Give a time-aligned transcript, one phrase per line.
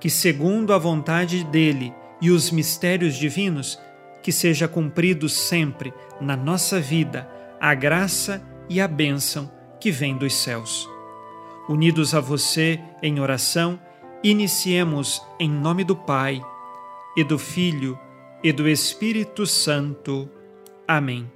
[0.00, 3.78] que, segundo a vontade dele e os mistérios divinos,
[4.22, 7.28] que seja cumprido sempre na nossa vida
[7.60, 10.88] a graça e a bênção que vem dos céus.
[11.68, 13.78] Unidos a você em oração,
[14.22, 16.40] iniciemos em nome do Pai,
[17.16, 17.98] e do Filho,
[18.44, 20.28] e do Espírito Santo.
[20.86, 21.28] Amém.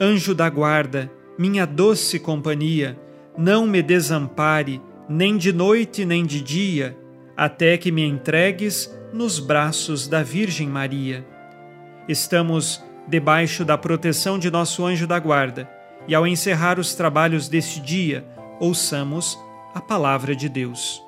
[0.00, 2.98] Anjo da guarda, minha doce companhia,
[3.38, 6.98] não me desampare, nem de noite nem de dia,
[7.36, 11.26] até que me entregues nos braços da Virgem Maria.
[12.08, 15.70] Estamos debaixo da proteção de nosso anjo da guarda,
[16.08, 18.26] e ao encerrar os trabalhos deste dia,
[18.58, 19.38] ouçamos
[19.74, 21.02] a palavra de Deus.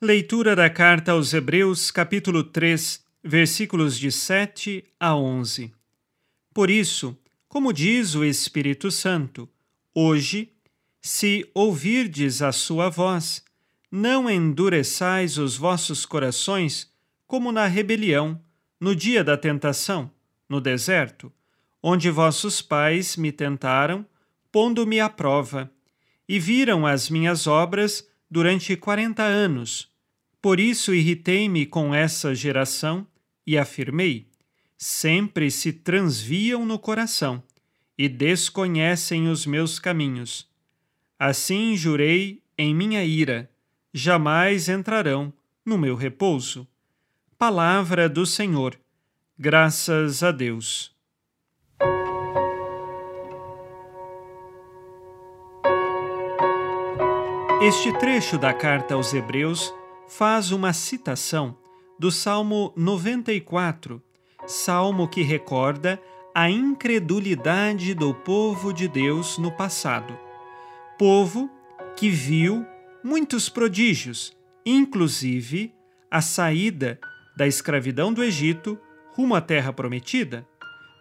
[0.00, 5.72] Leitura da carta aos Hebreus, capítulo 3, versículos de 7 a 11.
[6.52, 7.16] Por isso,
[7.48, 9.48] como diz o Espírito Santo,
[9.94, 10.50] hoje,
[11.00, 13.44] se ouvirdes a sua voz,
[13.94, 16.90] não endureçais os vossos corações
[17.26, 18.40] como na rebelião
[18.80, 20.10] no dia da tentação,
[20.48, 21.30] no deserto,
[21.82, 24.06] onde vossos pais me tentaram,
[24.50, 25.70] pondo-me à prova,
[26.26, 29.90] e viram as minhas obras durante quarenta anos.
[30.40, 33.06] Por isso irritei-me com essa geração
[33.46, 34.26] e afirmei:
[34.78, 37.42] sempre se transviam no coração
[37.98, 40.48] e desconhecem os meus caminhos.
[41.18, 43.50] Assim jurei em minha ira:
[43.92, 45.32] jamais entrarão
[45.64, 46.66] no meu repouso.
[47.38, 48.78] Palavra do Senhor.
[49.38, 50.92] Graças a Deus.
[57.60, 59.72] Este trecho da carta aos Hebreus
[60.08, 61.56] faz uma citação
[61.98, 64.02] do Salmo 94,
[64.46, 66.00] salmo que recorda
[66.34, 70.18] a incredulidade do povo de Deus no passado.
[70.98, 71.48] Povo
[71.96, 72.66] que viu
[73.02, 75.74] muitos prodígios, inclusive
[76.10, 76.98] a saída
[77.36, 78.78] da escravidão do Egito
[79.12, 80.46] rumo à terra prometida.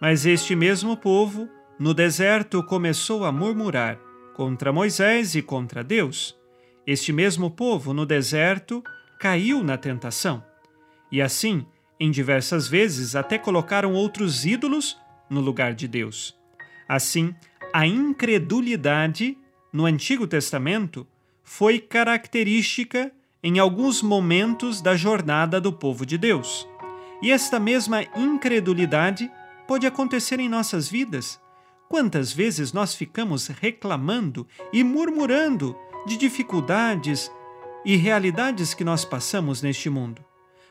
[0.02, 4.00] Mas este mesmo povo, no deserto, começou a murmurar
[4.34, 6.38] contra Moisés e contra Deus.
[6.88, 8.84] Este mesmo povo, no deserto,
[9.20, 10.44] caiu na tentação.
[11.12, 11.66] E assim,
[12.00, 14.98] em diversas vezes, até colocaram outros ídolos
[15.30, 16.36] no lugar de Deus.
[16.90, 17.36] Assim,
[17.72, 19.38] a incredulidade
[19.72, 21.08] no Antigo Testamento
[21.54, 23.12] foi característica
[23.44, 26.66] em alguns momentos da jornada do povo de Deus.
[27.22, 29.30] E esta mesma incredulidade
[29.68, 31.42] pode acontecer em nossas vidas.
[31.90, 35.76] Quantas vezes nós ficamos reclamando e murmurando
[36.08, 37.30] de dificuldades
[37.84, 40.24] e realidades que nós passamos neste mundo?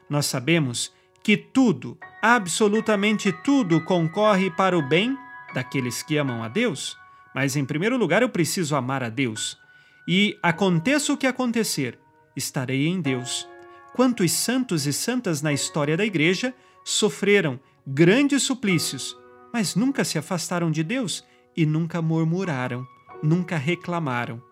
[0.08, 0.91] Nós sabemos
[1.22, 5.14] que tudo, absolutamente tudo, concorre para o bem
[5.52, 6.97] daqueles que amam a Deus.
[7.34, 9.60] Mas, em primeiro lugar, eu preciso amar a Deus.
[10.06, 11.99] E aconteça o que acontecer,
[12.37, 13.49] estarei em Deus.
[13.94, 16.54] Quantos santos e santas na história da Igreja
[16.84, 19.16] sofreram grandes suplícios,
[19.53, 21.24] mas nunca se afastaram de Deus
[21.57, 22.86] e nunca murmuraram,
[23.22, 24.42] nunca reclamaram.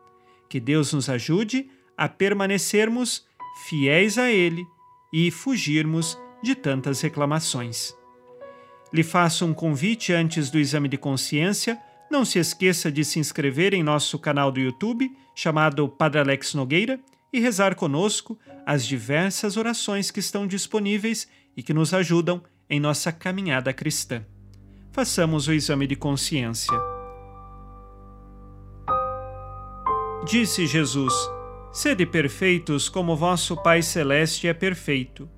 [0.48, 3.26] Que Deus nos ajude a permanecermos
[3.68, 4.66] fiéis a Ele
[5.12, 7.96] e fugirmos de tantas reclamações.
[8.92, 11.78] Lhe faço um convite antes do exame de consciência.
[12.10, 16.98] Não se esqueça de se inscrever em nosso canal do YouTube, chamado Padre Alex Nogueira
[17.32, 23.12] e rezar conosco as diversas orações que estão disponíveis e que nos ajudam em nossa
[23.12, 24.24] caminhada cristã.
[24.92, 26.72] Façamos o exame de consciência.
[30.26, 31.14] Disse Jesus:
[31.72, 35.28] Sede perfeitos como vosso Pai Celeste é perfeito.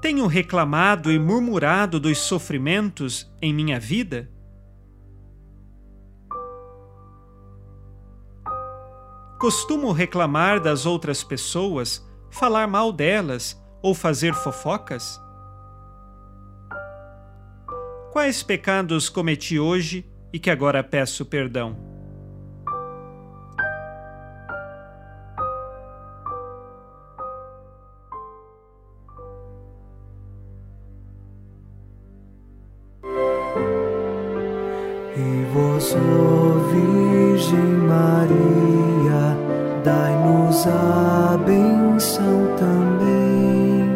[0.00, 4.30] Tenho reclamado e murmurado dos sofrimentos em minha vida?
[9.46, 15.20] Costumo reclamar das outras pessoas falar mal delas ou fazer fofocas?
[18.10, 21.95] Quais pecados cometi hoje e que agora peço perdão?
[40.66, 43.86] Dai-nos a benção também.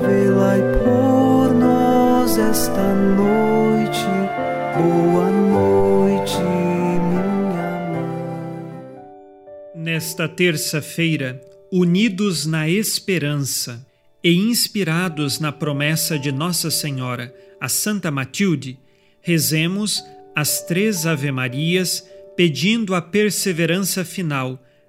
[0.00, 4.06] Velai por nós esta noite.
[4.76, 9.02] Boa noite, minha mãe.
[9.74, 11.40] Nesta terça-feira,
[11.70, 13.86] unidos na esperança
[14.24, 18.78] e inspirados na promessa de Nossa Senhora, a Santa Matilde,
[19.20, 20.02] rezemos
[20.34, 22.04] as três Ave-Marias,
[22.36, 24.62] pedindo a perseverança final